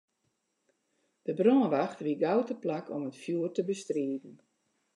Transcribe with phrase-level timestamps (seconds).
[1.25, 4.35] De brânwacht wie gau teplak om it fjoer te bestriden.